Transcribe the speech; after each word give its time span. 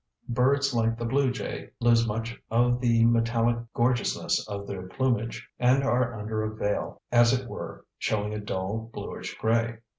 Birds 0.29 0.73
like 0.73 0.97
the 0.97 1.05
blue 1.05 1.29
jay 1.29 1.69
lose 1.79 2.07
much 2.07 2.35
of 2.49 2.81
the 2.81 3.05
metallic 3.05 3.57
gorgeousness 3.75 4.43
of 4.47 4.65
their 4.65 4.87
plumage 4.87 5.47
and 5.59 5.83
are 5.83 6.19
under 6.19 6.41
a 6.41 6.55
veil 6.55 6.99
as 7.11 7.33
it 7.39 7.47
were, 7.47 7.85
showing 7.99 8.33
a 8.33 8.39
dull, 8.39 8.89
bluish 8.93 9.37
gray. 9.37 9.77